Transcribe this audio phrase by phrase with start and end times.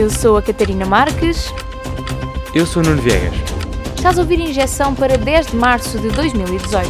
[0.00, 1.52] Eu sou a Catarina Marques.
[2.54, 3.34] Eu sou o Nuno Viegas.
[3.94, 6.88] Estás a ouvir Injeção para 10 de março de 2018.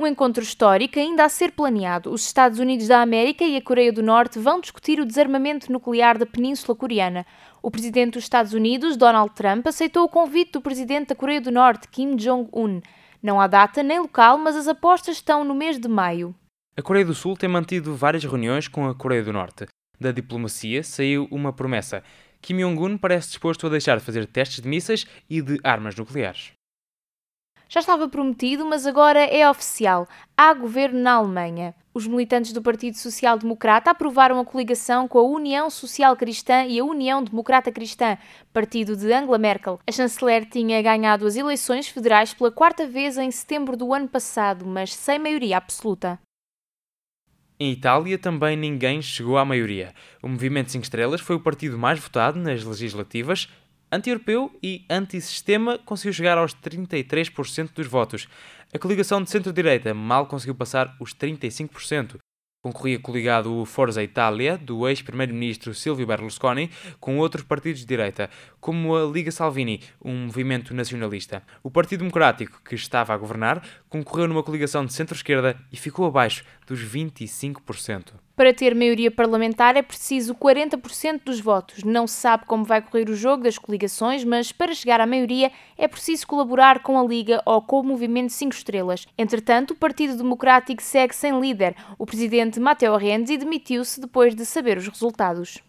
[0.00, 2.10] Um encontro histórico ainda a ser planeado.
[2.10, 6.18] Os Estados Unidos da América e a Coreia do Norte vão discutir o desarmamento nuclear
[6.18, 7.24] da Península Coreana.
[7.62, 11.52] O presidente dos Estados Unidos, Donald Trump, aceitou o convite do presidente da Coreia do
[11.52, 12.80] Norte, Kim Jong-un.
[13.22, 16.34] Não há data nem local, mas as apostas estão no mês de maio.
[16.78, 19.66] A Coreia do Sul tem mantido várias reuniões com a Coreia do Norte.
[19.98, 22.02] Da diplomacia saiu uma promessa.
[22.42, 26.52] Kim Jong-un parece disposto a deixar de fazer testes de mísseis e de armas nucleares.
[27.66, 30.06] Já estava prometido, mas agora é oficial.
[30.36, 31.74] Há governo na Alemanha.
[31.94, 36.78] Os militantes do Partido Social Democrata aprovaram a coligação com a União Social Cristã e
[36.78, 38.18] a União Democrata Cristã,
[38.52, 39.80] partido de Angela Merkel.
[39.86, 44.66] A chanceler tinha ganhado as eleições federais pela quarta vez em setembro do ano passado,
[44.66, 46.20] mas sem maioria absoluta.
[47.58, 49.94] Em Itália também ninguém chegou à maioria.
[50.22, 53.48] O Movimento 5 Estrelas foi o partido mais votado nas legislativas,
[53.90, 58.28] anti-europeu e anti-sistema conseguiu chegar aos 33% dos votos.
[58.74, 62.16] A coligação de centro-direita mal conseguiu passar os 35%.
[62.66, 68.28] Concorria coligado o Forza Itália, do ex-primeiro-ministro Silvio Berlusconi, com outros partidos de direita,
[68.60, 71.44] como a Liga Salvini, um movimento nacionalista.
[71.62, 76.42] O Partido Democrático, que estava a governar, concorreu numa coligação de centro-esquerda e ficou abaixo
[76.66, 78.25] dos 25%.
[78.36, 81.82] Para ter maioria parlamentar é preciso 40% dos votos.
[81.82, 85.50] Não se sabe como vai correr o jogo das coligações, mas para chegar à maioria
[85.78, 89.06] é preciso colaborar com a Liga ou com o Movimento 5 Estrelas.
[89.16, 91.74] Entretanto, o Partido Democrático segue sem líder.
[91.98, 95.62] O presidente Matteo Renzi demitiu-se depois de saber os resultados.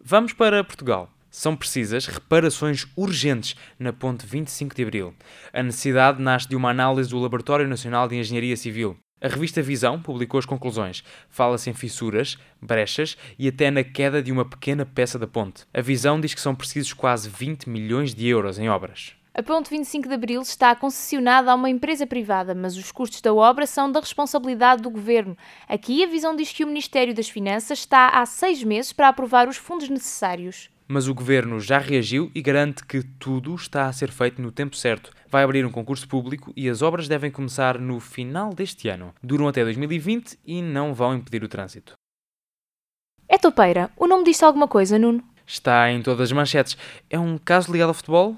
[0.00, 1.10] Vamos para Portugal.
[1.28, 5.14] São precisas reparações urgentes na Ponte 25 de Abril.
[5.52, 8.96] A necessidade nasce de uma análise do Laboratório Nacional de Engenharia Civil.
[9.22, 11.04] A revista Visão publicou as conclusões.
[11.28, 15.66] Fala-se em fissuras, brechas e até na queda de uma pequena peça da ponte.
[15.74, 19.14] A Visão diz que são precisos quase 20 milhões de euros em obras.
[19.34, 23.32] A ponte 25 de Abril está concessionada a uma empresa privada, mas os custos da
[23.32, 25.36] obra são da responsabilidade do governo.
[25.68, 29.48] Aqui a Visão diz que o Ministério das Finanças está há seis meses para aprovar
[29.48, 34.10] os fundos necessários mas o governo já reagiu e garante que tudo está a ser
[34.10, 35.12] feito no tempo certo.
[35.28, 39.14] Vai abrir um concurso público e as obras devem começar no final deste ano.
[39.22, 41.92] Duram até 2020 e não vão impedir o trânsito.
[43.28, 43.88] É topeira.
[43.96, 45.22] O nome diz alguma coisa, Nuno?
[45.46, 46.76] Está em todas as manchetes.
[47.08, 48.36] É um caso ligado ao futebol?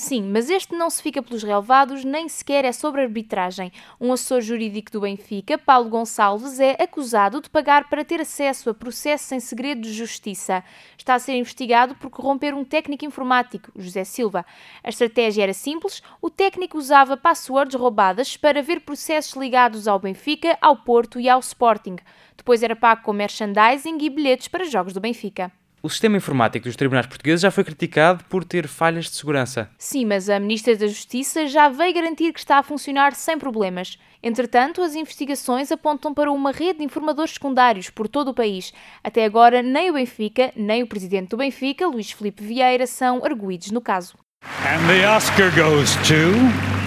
[0.00, 3.72] Sim, mas este não se fica pelos relevados, nem sequer é sobre arbitragem.
[4.00, 8.74] Um assessor jurídico do Benfica, Paulo Gonçalves, é acusado de pagar para ter acesso a
[8.74, 10.62] processos em segredo de justiça.
[10.96, 14.46] Está a ser investigado por corromper um técnico informático, José Silva.
[14.84, 20.56] A estratégia era simples: o técnico usava passwords roubadas para ver processos ligados ao Benfica,
[20.60, 21.96] ao Porto e ao Sporting.
[22.36, 25.50] Depois era pago com merchandising e bilhetes para jogos do Benfica.
[25.80, 29.70] O sistema informático dos tribunais portugueses já foi criticado por ter falhas de segurança.
[29.78, 33.96] Sim, mas a Ministra da Justiça já veio garantir que está a funcionar sem problemas.
[34.20, 38.72] Entretanto, as investigações apontam para uma rede de informadores secundários por todo o país.
[39.04, 43.70] Até agora, nem o Benfica, nem o presidente do Benfica, Luís Felipe Vieira, são arguídos
[43.70, 44.18] no caso.
[44.64, 46.77] And the Oscar goes to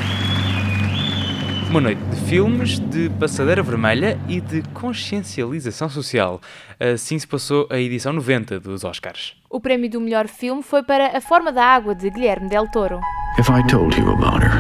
[1.72, 6.42] uma noite de filmes, de passadeira vermelha e de consciencialização social.
[6.78, 9.38] Assim se passou a edição 90 dos Oscars.
[9.50, 13.00] O prémio do melhor filme foi para A Forma da Água, de Guilherme Del Toro.
[13.40, 14.52] If I told you about her,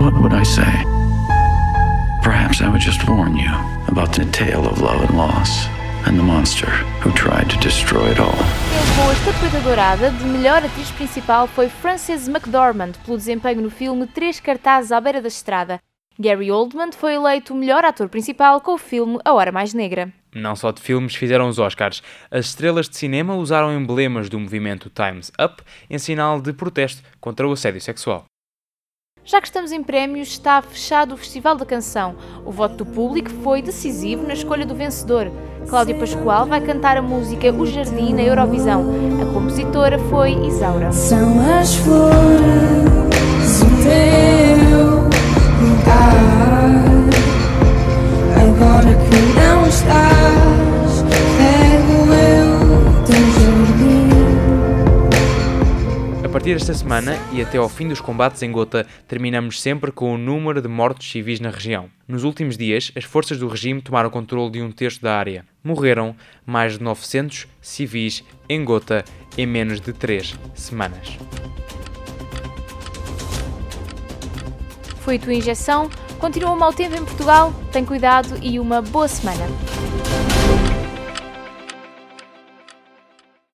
[0.00, 0.64] what would I say?
[2.22, 3.52] Perhaps I would just warn you
[3.88, 5.68] about the tale of love and loss
[6.06, 6.70] and the monster
[7.04, 8.32] who tried to destroy it all.
[8.32, 14.06] Levou a estatueta dourada de melhor atriz principal foi Frances McDormand pelo desempenho no filme
[14.06, 15.78] Três Cartazes à Beira da Estrada.
[16.20, 20.12] Gary Oldman foi eleito o melhor ator principal com o filme A Hora Mais Negra.
[20.34, 22.02] Não só de filmes fizeram os Oscars.
[22.30, 27.48] As estrelas de cinema usaram emblemas do movimento Times Up em sinal de protesto contra
[27.48, 28.26] o assédio sexual.
[29.24, 32.14] Já que estamos em prémios, está fechado o Festival da Canção.
[32.44, 35.32] O voto do público foi decisivo na escolha do vencedor.
[35.70, 38.84] Cláudia Pascoal vai cantar a música O Jardim na Eurovisão.
[39.22, 40.92] A compositora foi Isaura.
[40.92, 42.00] São as flores
[43.60, 44.29] do teu
[56.40, 60.16] partir desta semana e até ao fim dos combates em Gota, terminamos sempre com o
[60.16, 61.90] número de mortos civis na região.
[62.08, 65.44] Nos últimos dias, as forças do regime tomaram controle de um terço da área.
[65.62, 66.16] Morreram
[66.46, 69.04] mais de 900 civis em Gota
[69.36, 71.18] em menos de três semanas.
[75.00, 75.90] Foi tua injeção
[76.20, 79.46] Continua um mau tempo em Portugal, tem cuidado e uma boa semana.